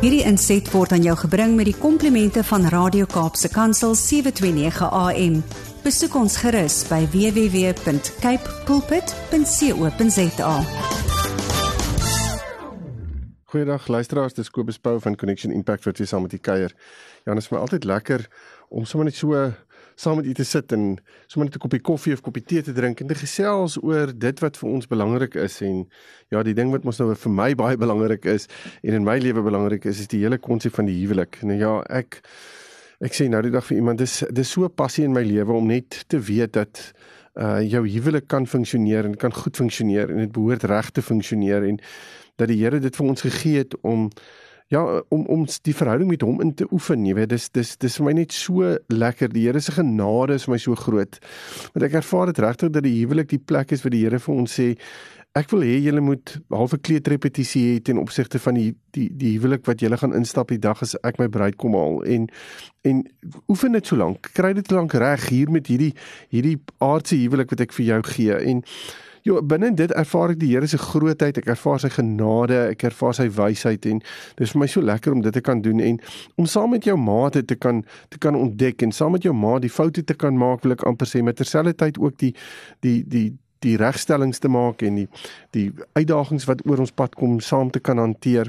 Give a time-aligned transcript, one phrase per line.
[0.00, 5.34] Hierdie inset word aan jou gebring met die komplimente van Radio Kaapse Kansel 729 AM.
[5.84, 10.54] Besoek ons gerus by www.cape pulpit.co.za.
[13.52, 16.72] Goeiedag luisteraars, dis Kobus Pau van Connection Impact wat weer saam met u kuier.
[17.26, 18.24] Ja, dit is my altyd lekker
[18.72, 19.36] om sommer net so
[20.00, 20.96] saam met u te sit en
[21.26, 24.40] sommer net 'n koppie koffie of koppie tee te drink en te gesels oor dit
[24.40, 25.88] wat vir ons belangrik is en
[26.28, 28.48] ja, die ding wat mos nou vir my baie belangrik is
[28.82, 31.42] en in my lewe belangrik is is die hele konsep van die huwelik.
[31.42, 32.22] Nou ja, ek
[33.00, 35.52] ek sê nou die dag vir iemand dis dis so 'n passie in my lewe
[35.52, 36.92] om net te weet dat
[37.36, 41.62] uh jou huwelik kan funksioneer en kan goed funksioneer en dit behoort reg te funksioneer
[41.62, 41.78] en
[42.36, 44.10] dat die Here dit vir ons gegee het om
[44.70, 47.96] ja om om die verhouding met hom in te oefen jy weet dis dis dis
[47.98, 49.32] vir my net so lekker.
[49.34, 51.18] Die Here se genade is vir my so groot.
[51.74, 54.36] Want ek ervaar dit regtig dat die huwelik die plek is waar die Here vir
[54.36, 54.74] ons sê
[55.38, 59.36] ek wil hê julle moet halfe kleed repetisie hê ten opsigte van die die die
[59.36, 62.00] huwelik wat julle gaan instap die dag as ek my bruid kom haal.
[62.06, 62.26] En
[62.86, 63.04] en
[63.50, 65.92] oefen dit so lank kry dit lank reg hier met hierdie
[66.34, 68.42] hierdie aardse huwelik wat ek vir jou gee.
[68.54, 68.66] En
[69.22, 73.16] Jo, binne dit ervaar ek die Here se grootheid, ek ervaar sy genade, ek ervaar
[73.18, 76.00] sy wysheid en dit is vir my so lekker om dit te kan doen en
[76.40, 79.58] om saam met jou maate te kan te kan ontdek en saam met jou ma
[79.60, 82.32] die foute te kan maak, wil ek amper sê met terselfdertyd ook die
[82.86, 83.28] die die
[83.60, 85.08] die regstellings te maak en die
[85.52, 88.48] die uitdagings wat oor ons pad kom saam te kan hanteer.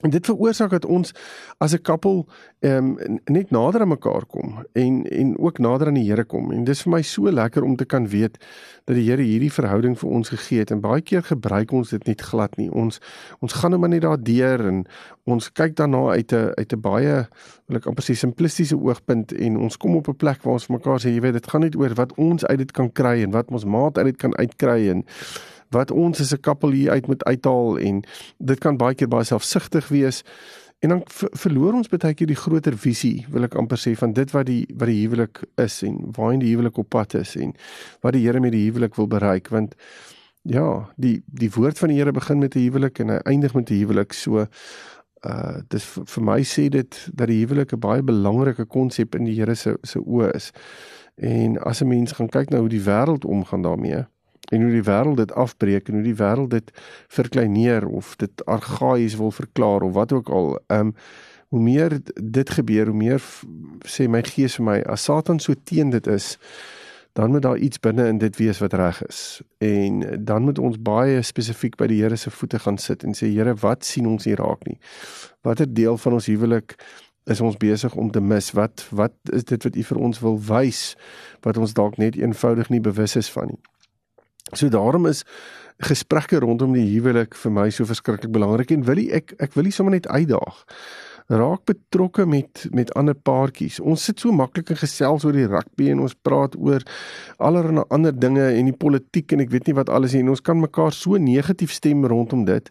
[0.00, 1.12] En dit veroorsaak dat ons
[1.58, 2.26] as 'n koppel
[2.58, 6.52] ehm um, net nader aan mekaar kom en en ook nader aan die Here kom.
[6.52, 8.38] En dis vir my so lekker om te kan weet
[8.84, 10.70] dat die Here hierdie verhouding vir ons gegee het.
[10.70, 12.70] En baie keer gebruik ons dit net glad nie.
[12.70, 13.00] Ons
[13.40, 14.86] ons gaan net maar net daardeur en
[15.24, 17.28] ons kyk daarna uit 'n uit 'n baie
[17.66, 20.98] wil ek amper sê simplistiese oogpunt en ons kom op 'n plek waar ons mekaar
[20.98, 23.50] sê jy weet dit gaan net oor wat ons uit dit kan kry en wat
[23.50, 25.04] ons maat uit dit kan uitkry en
[25.70, 28.02] wat ons as 'n koppel hier uit moet uithaal en
[28.38, 30.22] dit kan baie keer baie selfsugtig wees.
[30.78, 34.30] En dan verloor ons baie keer die groter visie wil ek amper sê van dit
[34.30, 37.52] wat die wat die huwelik is en waarheen die huwelik op pad is en
[38.00, 39.48] wat die Here met die huwelik wil bereik.
[39.48, 39.74] Want
[40.42, 43.70] ja die die woord van die Here begin met 'n huwelik en hy eindig met
[43.70, 44.12] 'n huwelik.
[44.12, 44.46] So
[45.22, 49.34] uh dis vir my sê dit dat die huwelik 'n baie belangrike konsep in die
[49.34, 50.50] Here se se oë is.
[51.16, 54.06] En as 'n mens gaan kyk na hoe die wêreld omgaan daarmee
[54.48, 56.70] en hoe die wêreld dit afbreek en hoe die wêreld dit
[57.08, 60.58] verkleineer of dit argaïs wil verklaar of wat ook al.
[60.66, 60.94] Ehm um,
[61.50, 63.22] hoe meer dit gebeur, hoe meer
[63.82, 66.36] sê my gees vir my as Satan so teen dit is,
[67.18, 69.42] dan moet daar iets binne in dit wees wat reg is.
[69.58, 73.32] En dan moet ons baie spesifiek by die Here se voete gaan sit en sê
[73.32, 74.78] Here, wat sien ons hier raak nie?
[75.42, 76.76] Watter deel van ons huwelik
[77.26, 78.52] is ons besig om te mis?
[78.54, 80.94] Wat wat is dit wat U vir ons wil wys
[81.42, 83.60] wat ons dalk net eenvoudig nie bewus is van nie?
[84.52, 85.24] So daarom is
[85.80, 89.72] gesprekke rondom die huwelik vir my so verskriklik belangrik en wil ek ek wil nie
[89.72, 90.64] sommer net uitdaag
[91.30, 93.78] raak betrokke met met ander paartjies.
[93.80, 96.82] Ons sit so maklik en gesels oor die rugby en ons praat oor
[97.38, 100.58] allerlei ander dinge en die politiek en ek weet nie wat alles en ons kan
[100.58, 102.70] mekaar so negatief stem rondom dit.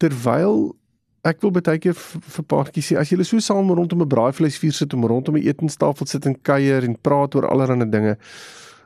[0.00, 0.74] Terwyl
[1.24, 4.94] ek wil baie keer vir paartjies sê as julle so saam rondom 'n braaivleisvuur sit
[4.94, 8.18] om rondom 'n etenstafel sit en kuier en praat oor allerlei dinge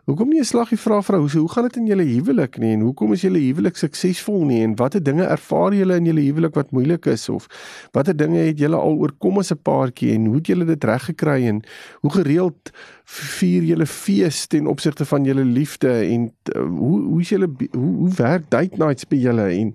[0.05, 2.81] Hoekom nie 'n slaggie vra vrou, hoe, hoe gaan dit in julle huwelik nie en
[2.81, 6.71] hoekom is julle huwelik suksesvol nie en watter dinge ervaar julle in julle huwelik wat
[6.71, 7.47] moeilik is of
[7.93, 11.47] watter dinge het julle al oorkom as 'n paartjie en hoe het julle dit reggekry
[11.47, 11.63] en
[12.01, 12.71] hoe gereeld
[13.05, 17.97] vier julle fees ten opsigte van julle liefde en uh, hoe hoe is julle hoe,
[17.97, 19.73] hoe werk date nights by julle en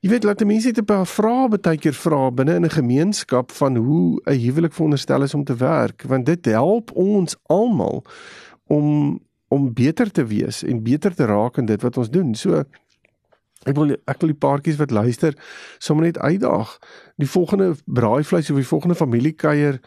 [0.00, 3.52] Jy weet laat mense net 'n paar vrae baie keer vra binne in 'n gemeenskap
[3.52, 8.04] van hoe 'n huwelik veronderstel is om te werk want dit help ons almal
[8.66, 9.18] om
[9.50, 12.34] om beter te wees en beter te raak in dit wat ons doen.
[12.38, 12.62] So
[13.68, 15.34] ek wil ek wil die paartjies wat luister
[15.82, 16.76] sommer net uitdaag.
[17.20, 19.80] Die volgende braaivleis of die volgende familiekuier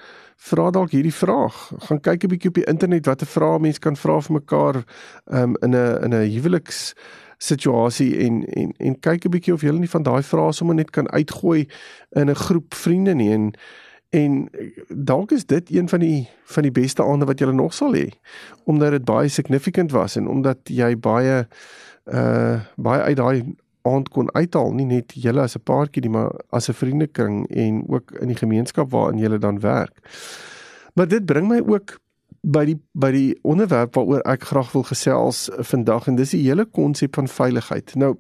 [0.50, 1.72] vra dalk hierdie vraag.
[1.88, 4.84] Gaan kyk 'n bietjie op die internet watter vrae mense kan vra vir mekaar
[5.32, 6.94] um, in 'n in 'n huweliks
[7.38, 10.92] situasie en en en kyk 'n bietjie of jy nie van daai vrae sommer net
[10.92, 11.68] kan uitgooi
[12.12, 13.54] in 'n groep vriende nie en
[14.14, 14.50] En
[14.88, 18.12] dalk is dit een van die van die beste aande wat jy nog sal hê
[18.70, 21.48] omdat dit baie significant was en omdat jy baie
[22.06, 23.56] uh baie uit daai
[23.90, 27.84] aand kon uithaal nie net julle as 'n paartjie nie maar as 'n vriendekring en
[27.88, 29.98] ook in die gemeenskap waarin jy dan werk.
[30.94, 32.00] Maar dit bring my ook
[32.42, 36.66] by die by die onderwerp waaroor ek graag wil gesels vandag en dis die hele
[36.66, 37.96] konsep van veiligheid.
[37.96, 38.18] Nou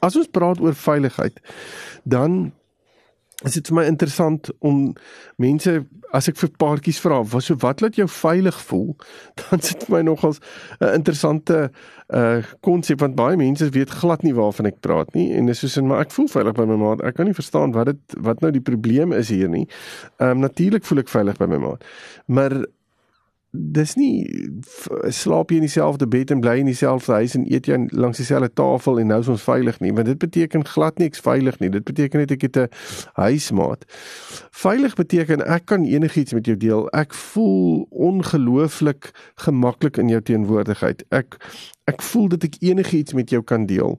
[0.00, 1.40] as ons praat oor veiligheid
[2.02, 2.52] dan
[3.42, 4.92] is dit vir my interessant om
[5.42, 5.72] mense
[6.14, 8.92] as ek vir paartjies vra wat so wat laat jou veilig voel
[9.40, 10.38] dan sit vir my nogals
[10.80, 11.70] 'n interessante
[12.14, 15.76] uh konsep want baie mense weet glad nie waarvan ek praat nie en dis soos
[15.76, 18.40] in maar ek voel veilig by my maat ek kan nie verstaan wat dit wat
[18.40, 19.66] nou die probleem is hier nie.
[20.20, 21.84] Ehm um, natuurlik voel ek veilig by my maat.
[22.26, 22.64] Maar
[23.54, 24.26] dis nie
[25.14, 28.50] slaap jy in dieselfde bed en bly in dieselfde huis en eet jy langs dieselfde
[28.58, 31.70] tafel en nou is ons veilig nie want dit beteken glad niks veilig nie.
[31.70, 32.68] Dit beteken net ek het 'n
[33.20, 33.84] huismaat.
[34.50, 36.88] Veilig beteken ek kan enigiets met jou deel.
[36.90, 41.04] Ek voel ongelooflik gemaklik in jou teenwoordigheid.
[41.10, 41.38] Ek
[41.84, 43.98] ek voel dat ek enigiets met jou kan deel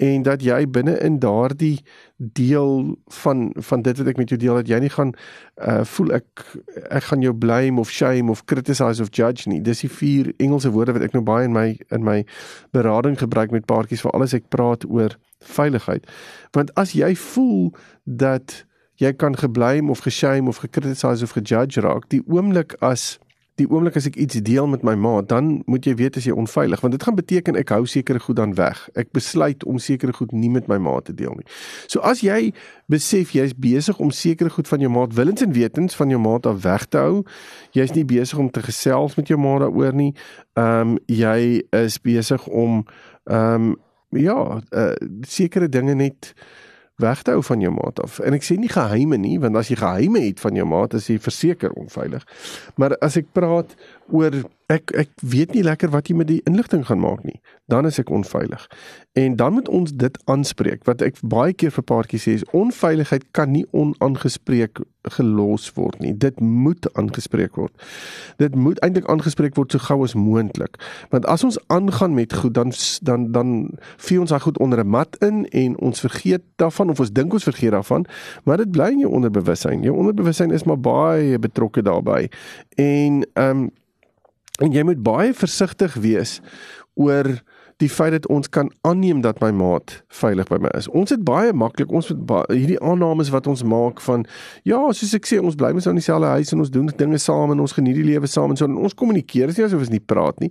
[0.00, 1.82] en dat jy binne in daardie
[2.16, 5.12] deel van van dit wat ek met jou deel dat jy nie gaan
[5.60, 6.44] uh voel ek
[6.88, 9.60] ek gaan jou blame of shame of criticize of judge nie.
[9.60, 12.22] Dis die vier Engelse woorde wat ek nou baie in my in my
[12.76, 16.08] berading gebruik met paartjies vir alles ek praat oor veiligheid.
[16.56, 17.72] Want as jy voel
[18.04, 18.62] dat
[19.00, 23.18] jy kan geblame of geshame of gecriticize of gejudge raak die oomblik as
[23.60, 26.34] die oomblik as ek iets deel met my ma, dan moet jy weet as jy
[26.36, 28.80] onveilig, want dit gaan beteken ek hou sekere goed dan weg.
[28.98, 31.46] Ek besluit om sekere goed nie met my ma te deel nie.
[31.90, 32.52] So as jy
[32.90, 36.48] besef jy's besig om sekere goed van jou maat willens en wetens van jou maat
[36.50, 37.20] af weg te hou,
[37.76, 40.12] jy's nie besig om te gesels met jou ma daaroor nie.
[40.58, 42.82] Ehm um, jy is besig om
[43.30, 43.76] ehm um,
[44.10, 46.32] ja, uh, sekere dinge net
[47.00, 48.18] weg te hou van jou maat af.
[48.24, 51.08] En ek sê nie geheime nie, want as jy geheime het van jou maat, is
[51.10, 52.26] jy verseker onveilig.
[52.80, 53.74] Maar as ek praat
[54.12, 57.40] oor ek ek weet nie lekker wat jy met die inligting gaan maak nie,
[57.70, 58.66] dan is ek onveilig.
[59.18, 60.84] En dan moet ons dit aanspreek.
[60.86, 64.82] Wat ek baie keer vir paartjies sê is onveiligheid kan nie onaangespreek
[65.16, 66.12] gelos word nie.
[66.14, 67.74] Dit moet aangespreek word.
[68.38, 70.78] Dit moet eintlik aangespreek word so gou as moontlik.
[71.10, 72.70] Want as ons aangaan met goed dan
[73.02, 73.52] dan dan
[73.98, 77.32] vee ons daai goed onder 'n mat in en ons vergeet daarvan of ons dink
[77.32, 78.06] ons vergeet daarvan,
[78.44, 79.82] maar dit bly in jou onderbewussyn.
[79.82, 82.30] Jou onderbewussyn is maar baie betrokke daarbey.
[82.76, 83.70] En ehm um,
[84.60, 86.38] En jy moet baie versigtig wees
[87.00, 87.28] oor
[87.80, 90.88] die feit dat ons kan aanneem dat my maat veilig by my is.
[90.96, 94.26] Ons het baie maklik ons met hierdie aannames wat ons maak van
[94.68, 97.20] ja, soos ek sê, ons bly mens nou in dieselfde huis en ons doen dinge
[97.22, 99.86] saam en ons geniet die lewe saam en so en ons kommunikeer is nie asof
[99.86, 100.50] ons nie praat nie.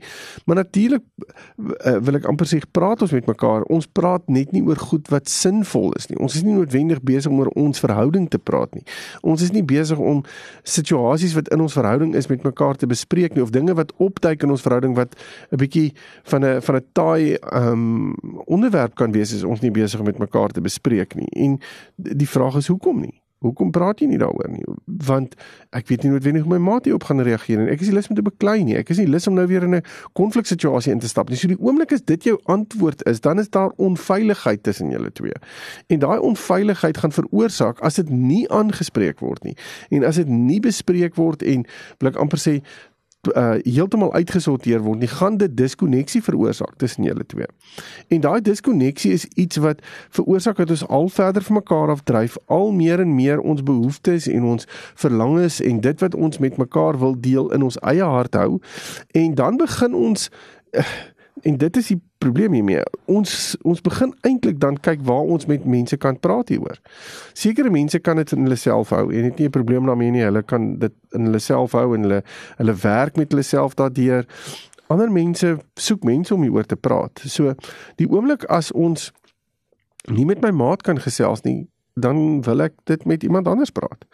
[0.50, 3.68] Maar natuurlik uh, wil ek amper sê praat ons met mekaar.
[3.70, 6.18] Ons praat net nie oor goed wat sinvol is nie.
[6.18, 8.86] Ons is nie noodwendig besig om oor ons verhouding te praat nie.
[9.22, 10.24] Ons is nie besig om
[10.66, 14.44] situasies wat in ons verhouding is met mekaar te bespreek nie of dinge wat opduik
[14.46, 15.14] in ons verhouding wat
[15.54, 15.94] 'n bietjie
[16.34, 17.38] van 'n van 'n taai taai
[17.71, 21.30] um onderwerp kan wees as ons nie besig met mekaar te bespreek nie.
[21.36, 21.60] En
[21.95, 23.16] die vraag is hoekom nie?
[23.39, 24.66] Hoekom praat jy nie daaroor nie?
[25.07, 25.38] Want
[25.71, 27.69] ek weet nie noodwendig hoe my maat hierop gaan reageer nie.
[27.71, 28.75] Ek is nie lus om te beklei nie.
[28.75, 29.83] Ek is nie lus om nou weer in 'n
[30.19, 31.38] konfliksituasie in te stap nie.
[31.38, 35.39] So die oomblik as dit jou antwoord is, dan is daar onveiligheid tussen julle twee.
[35.88, 39.56] En daai onveiligheid gaan veroorsaak as dit nie aangespreek word nie.
[39.89, 41.66] En as dit nie bespreek word en
[42.00, 42.62] ek amper sê
[43.27, 47.48] uh heeltemal uitgesorteer word, nie gaan dit diskonneksie veroorsaak tussen julle twee.
[48.07, 49.83] En daai diskonneksie is iets wat
[50.16, 54.27] veroorsaak dat ons al verder van mekaar af dryf, al meer en meer ons behoeftes
[54.27, 58.33] en ons verlangens en dit wat ons met mekaar wil deel in ons eie hart
[58.33, 58.62] hou.
[59.12, 60.30] En dan begin ons
[60.71, 60.83] uh,
[61.42, 62.83] En dit is die probleem hiermee.
[63.07, 66.80] Ons ons begin eintlik dan kyk waar ons met mense kan praat hieroor.
[67.33, 70.24] Sekere mense kan dit in hulle self hou en het nie 'n probleem daarmee nie.
[70.24, 72.24] Hulle kan dit in hulle self hou en hulle
[72.57, 74.25] hulle werk met hulle self daardeur.
[74.88, 77.21] Ander mense soek mense om hieroor te praat.
[77.25, 77.56] So
[77.95, 79.12] die oomblik as ons
[80.07, 84.06] nie met my maat kan gesels nie, dan wil ek dit met iemand anders praat.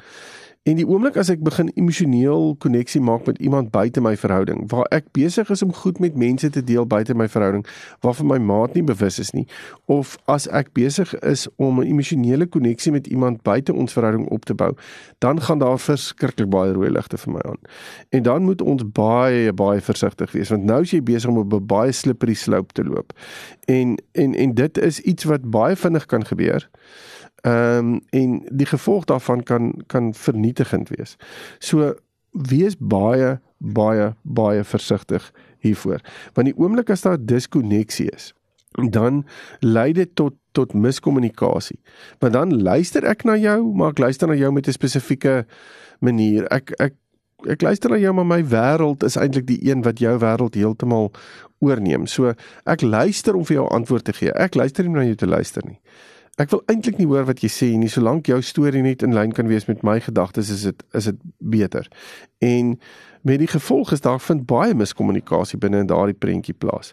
[0.65, 4.88] En die oomblik as ek begin emosioneel koneksie maak met iemand buite my verhouding, waar
[4.95, 7.62] ek besig is om goed met mense te deel buite my verhouding,
[8.01, 9.43] waarvan my maat nie bewus is nie,
[9.86, 14.45] of as ek besig is om 'n emosionele koneksie met iemand buite ons verhouding op
[14.50, 14.74] te bou,
[15.19, 17.62] dan gaan daar verskriklik baie rooi ligte vir my aan.
[18.10, 21.53] En dan moet ons baie baie versigtig wees want nou is jy besig om op
[21.53, 23.13] 'n baie slippery slope te loop.
[23.67, 26.69] En en en dit is iets wat baie vinnig kan gebeur.
[27.45, 31.15] Ehm um, en die gevolg daarvan kan kan vernietigend wees.
[31.59, 31.93] So
[32.31, 36.01] wees baie baie baie versigtig hiervoor.
[36.33, 38.33] Want die oomblik as daar diskonneksie is,
[38.89, 39.25] dan
[39.59, 41.79] lei dit tot tot miskommunikasie.
[42.19, 45.45] Want dan luister ek na jou, maar ek luister na jou met 'n spesifieke
[45.99, 46.47] manier.
[46.49, 46.93] Ek ek
[47.45, 51.11] ek luister na jou maar my wêreld is eintlik die een wat jou wêreld heeltemal
[51.59, 52.07] oorneem.
[52.07, 52.33] So
[52.65, 54.31] ek luister om vir jou antwoord te gee.
[54.31, 55.79] Ek luister nie na jou te luister nie
[56.36, 59.32] Ek wil eintlik nie hoor wat jy sê nie, solank jou storie net in lyn
[59.32, 61.88] kan wees met my gedagtes, is dit is dit beter.
[62.44, 62.74] En
[63.24, 66.92] met die gevolg is daar vind baie miskommunikasie binne in daardie prentjie plaas.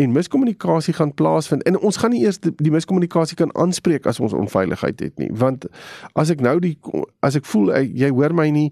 [0.00, 4.22] En miskommunikasie gaan plaasvind en ons gaan nie eers die, die miskommunikasie kan aanspreek as
[4.24, 5.68] ons onveiligheid het nie, want
[6.16, 6.78] as ek nou die
[7.20, 8.70] as ek voel jy hoor my nie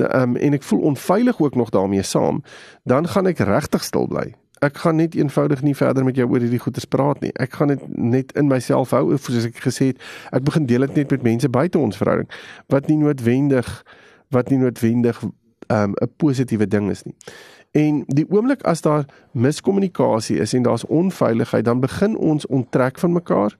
[0.00, 2.40] um, en ek voel onveilig ook nog daarmee saam,
[2.88, 4.30] dan gaan ek regtig stil bly.
[4.64, 7.30] Ek gaan net eenvoudig nie verder met jou oor hierdie goeie praat nie.
[7.38, 10.02] Ek gaan dit net in myself hou, soos ek gesê het.
[10.32, 12.28] Ek begin deel dit net met mense buite ons verhouding
[12.72, 13.68] wat nie noodwendig
[14.34, 17.14] wat nie noodwendig um, 'n positiewe ding is nie.
[17.72, 23.12] En die oomblik as daar miskommunikasie is en daar's onveiligheid, dan begin ons onttrek van
[23.12, 23.56] mekaar.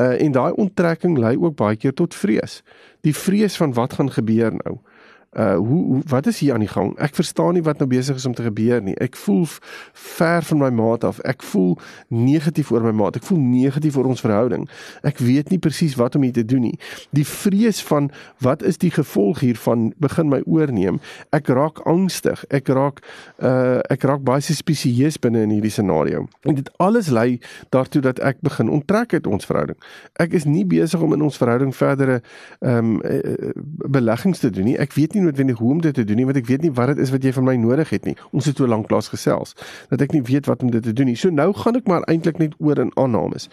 [0.00, 2.62] Uh en daai onttrekking lei ook baie keer tot vrees.
[3.00, 4.74] Die vrees van wat gaan gebeur nou?
[4.74, 4.95] uh
[5.36, 6.94] hoe, hoe wat is hier aan die gang?
[6.98, 8.94] Ek verstaan nie wat nou besig is om te gebeur nie.
[9.04, 9.44] Ek voel
[9.92, 11.18] ver van my maat af.
[11.28, 11.76] Ek voel
[12.08, 13.18] negatief oor my maat.
[13.20, 14.64] Ek voel negatief oor ons verhouding.
[15.04, 16.78] Ek weet nie presies wat om hier te doen nie.
[17.16, 18.08] Die vrees van
[18.44, 21.00] wat is die gevolg hiervan begin my oorneem.
[21.36, 22.44] Ek raak angstig.
[22.48, 23.04] Ek raak
[23.36, 26.24] uh ek raak baie spesieus binne in hierdie scenario.
[26.48, 27.40] En dit alles lei
[27.74, 29.76] daartoe dat ek begin onttrek uit ons verhouding.
[30.22, 32.20] Ek is nie besig om in ons verhouding verdere
[32.60, 33.54] ehm um,
[33.92, 34.78] beleggings te doen nie.
[34.80, 36.94] Ek weet nie noodwendig hoe om dit te doen nie want ek weet nie wat
[36.94, 38.16] dit is wat jy van my nodig het nie.
[38.32, 39.54] Ons het so lank plaas gesels
[39.90, 41.16] dat ek nie weet wat om dit te doen nie.
[41.18, 43.48] So nou gaan ek maar eintlik net oor in aannames.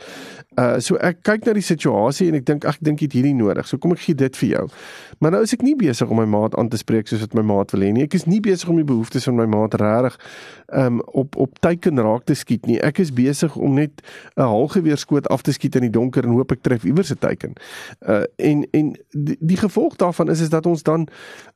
[0.59, 3.35] Uh so ek kyk na die situasie en ek dink ag ek dink dit hierdie
[3.37, 3.67] nodig.
[3.69, 4.65] So kom ek gee dit vir jou.
[5.19, 7.45] Maar nou is ek nie besig om my maat aan te spreek soos wat my
[7.45, 8.05] maat wil hê nie.
[8.07, 10.17] Ek is nie besig om die behoeftes van my maat regtig
[10.73, 12.79] um op op teiken raak te skiet nie.
[12.81, 14.01] Ek is besig om net
[14.35, 17.53] 'n halgeweerskoot af te skiet in die donker en hoop ek tref iewers 'n teiken.
[18.01, 21.07] Uh en en die, die gevolg daarvan is is dat ons dan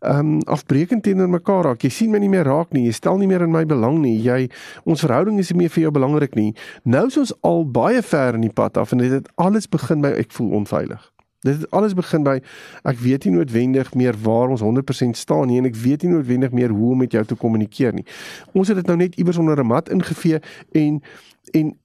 [0.08, 1.84] um afbreekend teenoor mekaar raak.
[1.84, 2.86] Jy sien my nie meer raak nie.
[2.88, 4.16] Jy stel nie meer in my belang nie.
[4.24, 4.48] Jy
[4.86, 6.54] ons verhouding is nie meer vir jou belangrik nie.
[6.84, 10.04] Nou is ons al baie ver in die pad af en dit het alles begin
[10.06, 11.12] by ek voel onveilig.
[11.46, 12.40] Dit het alles begin by
[12.88, 16.56] ek weet nie noodwendig meer waar ons 100% staan nie en ek weet nie noodwendig
[16.56, 18.06] meer hoe om met jou te kommunikeer nie.
[18.58, 20.40] Ons het dit nou net iewers onder 'n mat ingevee
[20.72, 21.02] en
[21.54, 21.76] en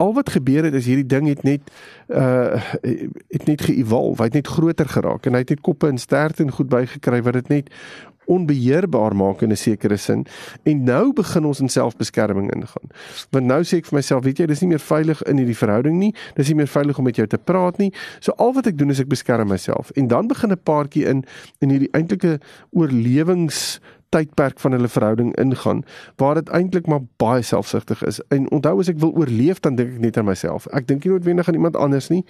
[0.00, 1.70] al wat gebeur het is hierdie ding het net
[2.08, 2.56] uh
[3.28, 6.42] het net ge-evolve, hy het net groter geraak en hy het net koppe en sterte
[6.42, 7.74] en goed bygekry wat dit net
[8.30, 10.26] onbeheerbaar maak in 'n sekere sin.
[10.62, 12.88] En nou begin ons in selfbeskerming ingaan.
[13.30, 15.96] Want nou sê ek vir myself, weet jy, dis nie meer veilig in hierdie verhouding
[15.98, 16.14] nie.
[16.34, 17.92] Dis nie meer veilig om met jou te praat nie.
[18.20, 19.90] So al wat ek doen is ek beskerm myself.
[19.90, 21.24] En dan begin 'n paartjie in
[21.58, 22.40] in hierdie eintlike
[22.70, 25.82] oorlewings tydperk van hulle verhouding ingaan
[26.16, 28.20] waar dit eintlik maar baie selfsugtig is.
[28.28, 30.66] En onthou as ek wil oorleef dan dink ek net aan myself.
[30.76, 32.24] Ek dink nie noodwendig aan iemand anders nie.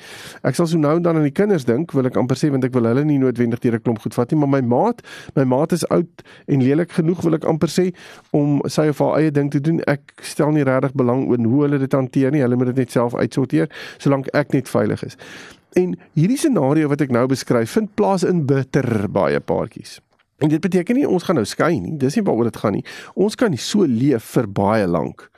[0.46, 2.64] Ek sal so nou en dan aan die kinders dink, wil ek amper sê want
[2.68, 5.00] ek wil hulle nie noodwendig deur 'n klomp goed vat nie, maar my maat,
[5.34, 7.92] my maat is oud en lelik genoeg wil ek amper sê
[8.30, 9.80] om sy of haar eie ding te doen.
[9.87, 12.42] Ek stel nie regtig belang in hoe hulle dit hanteer nie.
[12.42, 15.16] Hulle moet dit net self uitsorteer solank ek net veilig is.
[15.78, 20.00] En hierdie scenario wat ek nou beskryf, vind plaas in bitter baie paartjies.
[20.40, 21.97] En dit beteken nie ons gaan nou skei nie.
[22.00, 22.85] Dis nie waaroor dit gaan nie.
[23.14, 25.28] Ons kan nie so leef vir baie lank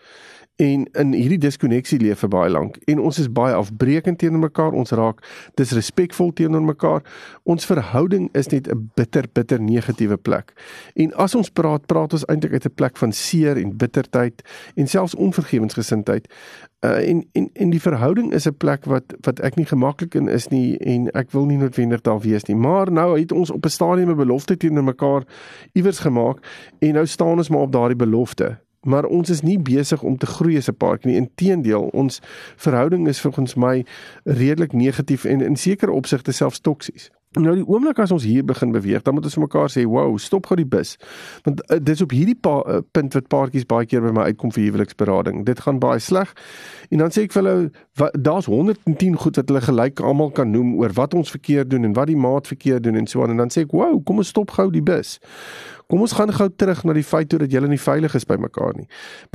[0.62, 2.76] en in hierdie diskonneksie leef vir baie lank.
[2.90, 4.76] En ons is baie afbreekend teenoor mekaar.
[4.78, 5.22] Ons raak
[5.58, 7.02] disrespekvol teenoor mekaar.
[7.42, 10.52] Ons verhouding is net 'n bitter bitter negatiewe plek.
[10.94, 14.42] En as ons praat praat ons eintlik uit 'n plek van seer en bitterheid
[14.74, 16.28] en selfs onvergewensgesindheid.
[16.84, 20.28] Uh, en en en die verhouding is 'n plek wat wat ek nie gemaklik in
[20.28, 22.56] is nie en ek wil nie noodwendig daar wees nie.
[22.56, 25.22] Maar nou het ons op 'n stadium 'n belofte teenoor mekaar
[25.72, 26.38] iewers gemaak
[26.78, 30.26] en nou staan ons maar op daardie belofte maar ons is nie besig om te
[30.26, 31.20] groei as 'n paartjie nie.
[31.20, 32.20] Inteendeel, ons
[32.56, 33.84] verhouding is volgens my
[34.24, 37.10] redelik negatief en in sekere opsigte selfs toksies.
[37.32, 40.46] Nou die oomblik as ons hier begin beweeg, dan moet ons mekaar sê, "Wow, stop
[40.46, 40.96] gou die bus."
[41.42, 44.22] Want uh, dit is op hierdie pa, uh, punt wat paartjies baie keer by my
[44.22, 45.44] uitkom vir huweliksberading.
[45.44, 46.34] Dit gaan baie sleg.
[46.90, 47.70] En dan sê ek vir hulle,
[48.20, 51.92] "Daar's 110 goed wat hulle gelyk almal kan noem oor wat ons verkeerd doen en
[51.92, 54.28] wat die maat verkeerd doen en so aan." En dan sê ek, "Wow, kom ons
[54.28, 55.18] stop gou die bus."
[55.92, 58.38] Kom ons gaan gou terug na die feit toe dat julle nie veilig is by
[58.40, 58.86] mekaar nie.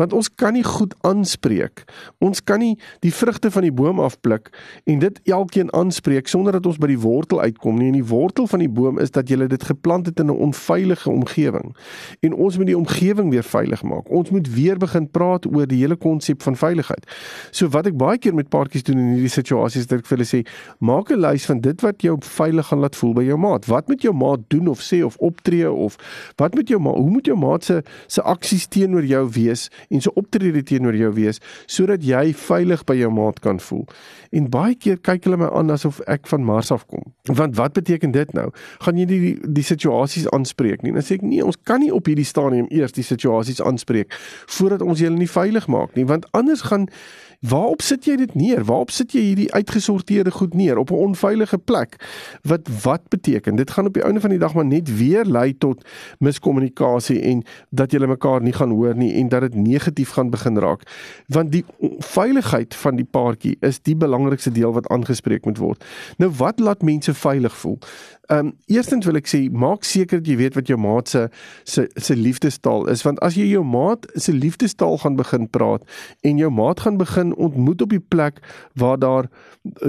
[0.01, 1.83] Want ons kan nie goed aanspreek.
[2.17, 4.49] Ons kan nie die vrugte van die boom afpluk
[4.89, 7.91] en dit elkeen aanspreek sonder dat ons by die wortel uitkom nie.
[7.91, 11.09] En die wortel van die boom is dat julle dit geplant het in 'n onveilige
[11.11, 11.75] omgewing.
[12.25, 14.09] En ons moet die omgewing weer veilig maak.
[14.09, 17.05] Ons moet weer begin praat oor die hele konsep van veiligheid.
[17.51, 20.17] So wat ek baie keer met paartjies doen in hierdie situasies is dat ek vir
[20.17, 20.47] hulle sê,
[20.79, 23.65] maak 'n lys van dit wat jou veilig gaan laat voel by jou maat.
[23.65, 25.97] Wat moet jou maat doen of sê of optree of
[26.37, 29.67] wat wat moet jou ma hoe moet jou maat se se aksies teenoor jou wees
[29.91, 33.85] en so optrede teenoor jou wees sodat jy veilig by jou maat kan voel.
[34.31, 37.03] En baie keer kyk hulle my aan asof ek van Mars af kom.
[37.27, 38.49] Want wat beteken dit nou?
[38.83, 40.93] Gaan jy die die, die situasies aanspreek nie?
[40.95, 44.13] Dan sê ek nee, ons kan nie op hierdie stadium eers die situasies aanspreek
[44.57, 46.87] voordat ons julle nie veilig maak nie, want anders gaan
[47.39, 48.63] Waarop sit jy dit neer?
[48.65, 51.95] Waarop sit jy hierdie uitgesorteerde goed neer op 'n onveilige plek?
[52.41, 53.55] Wat wat beteken?
[53.55, 55.85] Dit gaan op die einde van die dag maar net weer lei tot
[56.19, 60.57] miskommunikasie en dat julle mekaar nie gaan hoor nie en dat dit negatief gaan begin
[60.57, 60.81] raak.
[61.27, 61.65] Want die
[61.99, 65.85] veiligheid van die paartjie is die belangrikste deel wat aangespreek moet word.
[66.17, 67.79] Nou wat laat mense veilig voel?
[68.27, 71.21] Ehm um, eerstens wil ek sê maak seker dat jy weet wat jou maat se
[71.63, 75.85] se se liefdestaal is want as jy jou maat se liefdestaal gaan begin praat
[76.27, 78.39] en jou maat gaan begin ontmoet op die plek
[78.73, 79.29] waar daar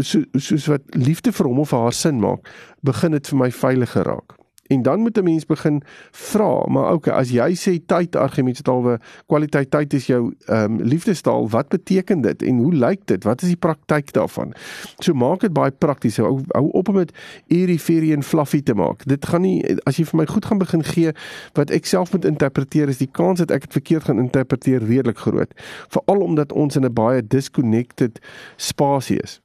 [0.01, 2.49] so, soos wat liefde vir hom of haar sin maak,
[2.81, 4.38] begin dit vir my veiliger raak.
[4.69, 9.71] En dan moet 'n mens begin vra, maar okay, as jy sê tyd argumentstalwe kwaliteit
[9.71, 13.25] tyd is jou ehm um, liefdestaal, wat beteken dit en hoe lyk dit?
[13.25, 14.53] Wat is die praktyk daarvan?
[14.99, 16.17] So maak dit baie prakties.
[16.17, 17.13] Hou hou op om dit
[17.47, 19.05] eerie ferie en fluffy te maak.
[19.05, 21.13] Dit gaan nie as jy vir my goed gaan begin gee
[21.53, 25.19] wat ek self moet interpreteer, is die kans dat ek dit verkeerd gaan interpreteer redelik
[25.19, 25.53] groot.
[25.89, 28.21] Veral omdat ons in 'n baie disconnected
[28.57, 29.41] spasie is.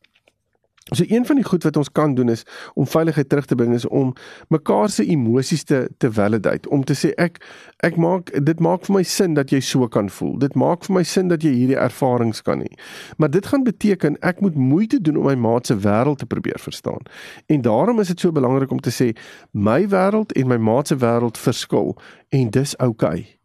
[0.91, 3.73] So een van die goed wat ons kan doen is om veiligheid terug te bring
[3.73, 4.13] is om
[4.47, 7.39] mekaar se emosies te te validate, om te sê ek
[7.87, 10.33] ek maak dit maak vir my sin dat jy so kan voel.
[10.39, 12.71] Dit maak vir my sin dat jy hierdie ervarings kan hê.
[13.17, 16.59] Maar dit gaan beteken ek moet moeite doen om my maat se wêreld te probeer
[16.59, 17.07] verstaan.
[17.47, 19.13] En daarom is dit so belangrik om te sê
[19.51, 21.95] my wêreld en my maat se wêreld verskil
[22.29, 23.23] en dis oukei.
[23.23, 23.39] Okay.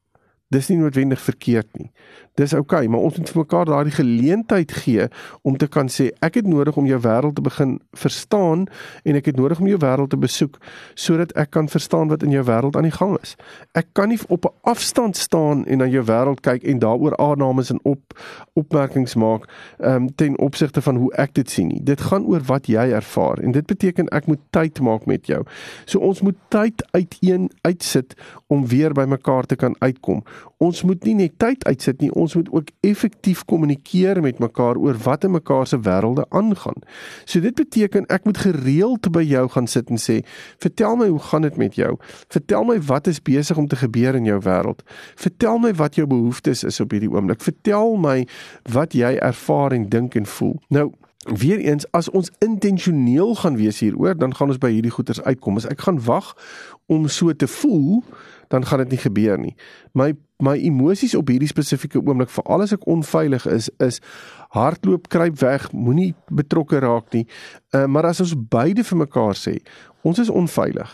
[0.49, 1.91] Dis nie noodwendig verkeerd nie.
[2.39, 5.09] Dis oukei, okay, maar ons moet vir mekaar daardie geleentheid gee
[5.43, 8.67] om te kan sê ek het nodig om jou wêreld te begin verstaan
[9.03, 10.61] en ek het nodig om jou wêreld te besoek
[10.95, 13.35] sodat ek kan verstaan wat in jou wêreld aan die gang is.
[13.75, 17.71] Ek kan nie op 'n afstand staan en na jou wêreld kyk en daaroor aannames
[17.71, 18.15] en op
[18.55, 21.83] opmerkings maak um, ten opsigte van hoe ek dit sien nie.
[21.83, 25.43] Dit gaan oor wat jy ervaar en dit beteken ek moet tyd maak met jou.
[25.85, 28.15] So ons moet tyd uiteen uitsit
[28.47, 30.23] om weer by mekaar te kan uitkom
[30.63, 34.97] ons moet nie net tyd uitsit nie, ons moet ook effektief kommunikeer met mekaar oor
[35.03, 36.83] wat in mekaar se wêrelde aangaan.
[37.25, 40.25] So dit beteken ek moet gereeld by jou gaan sit en sê,
[40.59, 41.97] "Vertel my hoe gaan dit met jou?
[42.29, 44.83] Vertel my wat is besig om te gebeur in jou wêreld?
[45.15, 47.41] Vertel my wat jou behoeftes is op hierdie oomblik.
[47.41, 48.27] Vertel my
[48.63, 50.93] wat jy ervaar en dink en voel." Nou
[51.27, 55.57] Weereens as ons intentioneel gaan wees hieroor, dan gaan ons by hierdie goeters uitkom.
[55.61, 56.31] As ek gaan wag
[56.87, 58.05] om so te voel,
[58.49, 59.55] dan gaan dit nie gebeur nie.
[59.93, 63.99] My my emosies op hierdie spesifieke oomblik, veral as ek onveilig is, is
[64.55, 67.25] hardloop, kruip weg, moenie betrokke raak nie.
[67.75, 69.57] Uh, maar as ons beide vir mekaar sê,
[70.07, 70.93] ons is onveilig.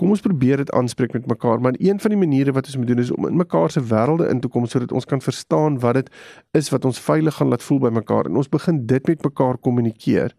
[0.00, 2.88] Kom ons probeer dit aanspreek met mekaar, maar een van die maniere wat ons moet
[2.88, 5.98] doen is om in mekaar se wêrelde in te kom sodat ons kan verstaan wat
[5.98, 6.08] dit
[6.56, 9.60] is wat ons veilig gaan laat voel by mekaar en ons begin dit met mekaar
[9.60, 10.32] kommunikeer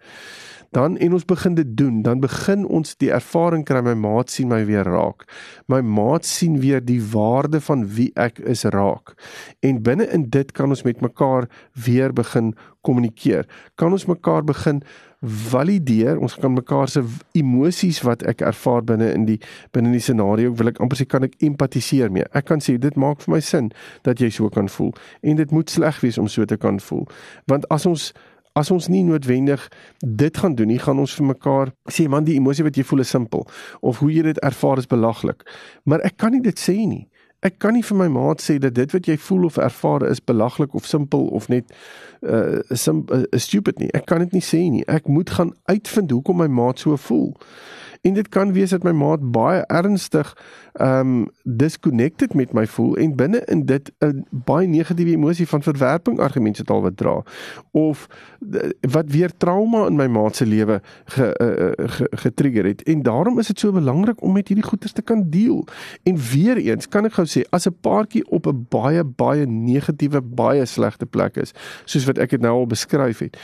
[0.72, 4.48] dan en ons begin dit doen, dan begin ons die ervaring kry my maat sien
[4.48, 5.26] my weer raak.
[5.68, 9.12] My maat sien weer die waarde van wie ek is raak.
[9.60, 12.54] En binne in dit kan ons met mekaar weer begin
[12.88, 13.50] kommunikeer.
[13.76, 14.80] Kan ons mekaar begin
[15.22, 16.20] valideer.
[16.20, 17.04] Ons kan mekaar se
[17.38, 19.38] emosies wat ek ervaar binne in die
[19.72, 22.26] binne in die scenario, wil ek amper sê kan ek empatiseer mee.
[22.34, 23.70] Ek kan sê dit maak vir my sin
[24.08, 27.08] dat jy so kan voel en dit moet sleg wees om so te kan voel.
[27.52, 28.12] Want as ons
[28.58, 29.62] as ons nie noodwendig
[30.04, 33.06] dit gaan doen nie, gaan ons vir mekaar sê man die emosie wat jy voel
[33.06, 33.46] is simpel
[33.80, 35.46] of hoe jy dit ervaar is belaglik.
[35.86, 37.06] Maar ek kan nie dit sê nie.
[37.42, 40.22] Ek kan nie vir my maat sê dat dit wat jy voel of ervaar is
[40.22, 41.72] belaglik of simpel of net
[42.22, 43.90] uh, sim, uh stupid nie.
[43.98, 44.84] Ek kan dit nie sê nie.
[44.86, 47.34] Ek moet gaan uitvind hoekom my maat so voel.
[48.02, 50.38] En dit kan wees dat my maat baie ernstig
[50.82, 56.20] um disconnected met my voel en binne in dit 'n baie negatiewe emosie van verwerping
[56.20, 57.24] argumente taal wat dra
[57.72, 58.08] of
[58.80, 62.84] wat weer trauma in my maat se lewe ge, uh, ge, getrigger het.
[62.84, 65.68] En daarom is dit so belangrik om met hierdie goeters te kan deel.
[66.04, 70.22] En weer eens kan ek gou sê as 'n paartjie op 'n baie baie negatiewe
[70.22, 71.54] baie slegte plek is
[71.86, 73.38] soos wat ek dit nou al beskryf het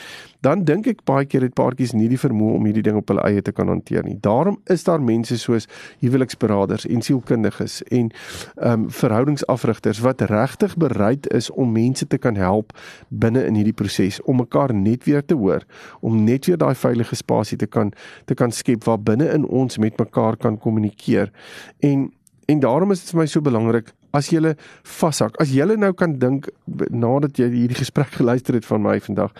[0.47, 3.27] dan dink ek baie keer het paartjies nie die vermoë om hierdie ding op hulle
[3.27, 5.67] eie te kan hanteer nie daarom is daar mense soos
[5.99, 8.11] huweliksberaders en siel sielkundiges en
[8.55, 12.73] ehm um, verhoudingsafrigters wat regtig bereid is om mense te kan help
[13.09, 15.65] binne in hierdie proses om mekaar net weer te hoor,
[16.01, 17.91] om net weer daai veilige spasie te kan
[18.25, 21.31] te kan skep waar binne in ons met mekaar kan kommunikeer.
[21.79, 22.11] En
[22.47, 24.53] en daarom is dit vir my so belangrik as jy
[24.99, 26.49] vashak, as jy nou kan dink
[26.89, 29.33] nadat jy hierdie gesprek geluister het van my vandag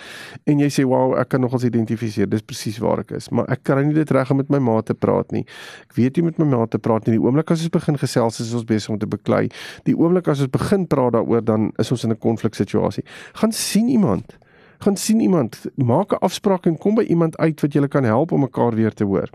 [0.46, 3.64] en jy sê wow, ek kan nogals identifiseer, dis presies waar ek is, maar ek
[3.68, 5.46] kry nie dit reg om met my ma te praat nie.
[5.88, 7.18] Ek weet nie met my ma te praat nie.
[7.18, 9.48] Die oomblik as ons begin gesels is ons besig om te beklei.
[9.88, 13.04] Die oomblik as ons begin praat daaroor dan is ons in 'n konfliksituasie.
[13.42, 14.38] Gaan sien iemand
[14.78, 18.32] gaan sien iemand, maak 'n afspraak en kom by iemand uit wat julle kan help
[18.32, 19.30] om mekaar weer te hoor.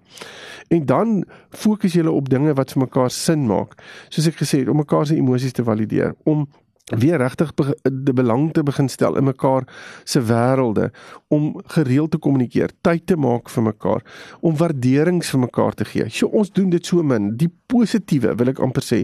[0.68, 3.74] En dan fokus julle op dinge wat vir mekaar sin maak.
[4.08, 6.48] Soos ek gesê het, om mekaar se emosies te valideer, om
[6.84, 7.52] weer regtig
[7.82, 9.66] die belang te begin stel in mekaar
[10.04, 10.90] se wêrelde
[11.28, 14.02] om gereeld te kommunikeer, tyd te maak vir mekaar,
[14.40, 16.08] om waarderings vir mekaar te gee.
[16.10, 17.36] So ons doen dit so min.
[17.36, 19.00] Die positiewe wil ek amper sê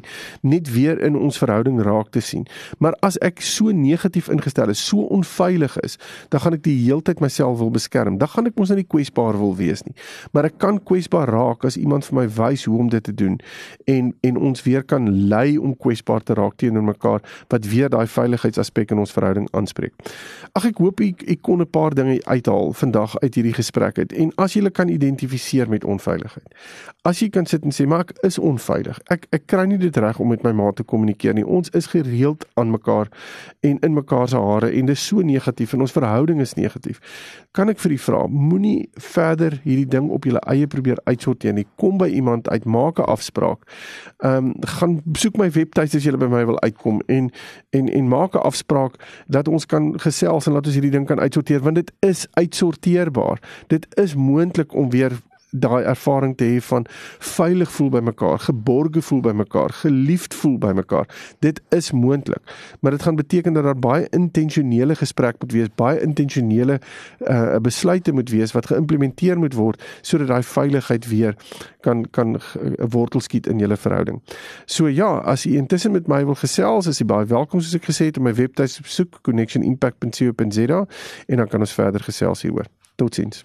[0.47, 2.47] net weer in ons verhouding raak te sien.
[2.83, 5.97] Maar as ek so negatief ingestel is, so onveilig is,
[6.33, 8.19] dan gaan ek die heeltyd myself wil beskerm.
[8.21, 9.95] Dan gaan ek mos nie kwesbaar wil wees nie.
[10.33, 13.39] Maar ek kan kwesbaar raak as iemand vir my wys hoe om dit te doen
[13.89, 18.07] en en ons weer kan lei om kwesbaar te raak teenoor mekaar wat weer daai
[18.11, 19.95] veiligheidsaspek in ons verhouding aanspreek.
[20.59, 24.13] Ag ek hoop ek ek kon 'n paar dinge uithaal vandag uit hierdie gesprek uit.
[24.13, 26.55] En as jy kan identifiseer met onveiligheid.
[27.03, 28.99] As jy kan sit en sê maar ek is onveilig.
[29.13, 31.47] Ek ek kry nie dit reg om met my ma te kommunikeer nie.
[31.47, 33.11] Ons is gereeld aan mekaar
[33.67, 37.01] en in mekaar se hare en dis so negatief en ons verhouding is negatief.
[37.57, 41.67] Kan ek vir u vra, moenie verder hierdie ding op jou eie probeer uitsorteer nie.
[41.81, 43.65] Kom by iemand uit, maak 'n afspraak.
[44.19, 47.31] Ehm um, gaan besoek my webtuis as jy by my wil uitkom en
[47.71, 51.21] en en maak 'n afspraak dat ons kan gesels en laat ons hierdie ding kan
[51.21, 53.39] uitsorteer want dit is uitsorteerbaar.
[53.67, 55.13] Dit is moontlik om weer
[55.51, 56.87] daai ervaring te hê van
[57.19, 61.09] veilig voel by mekaar, geborge voel by mekaar, geliefd voel by mekaar.
[61.45, 62.43] Dit is moontlik.
[62.81, 66.81] Maar dit gaan beteken dat daar baie intentionele gesprek moet wees, baie intentionele
[67.29, 71.37] uh besluite moet wees wat geïmplementeer moet word sodat daai veiligheid weer
[71.81, 74.23] kan kan 'n wortel skiet in julle verhouding.
[74.65, 77.85] So ja, as u intussen met my wil gesels, is u baie welkom soos ek
[77.85, 80.87] gesê het op my webtuis besoek connectionimpact.co.za
[81.27, 82.67] en dan kan ons verder gesels hieroor.
[82.97, 83.45] Totsiens.